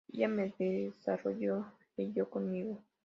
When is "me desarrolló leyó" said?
0.29-2.27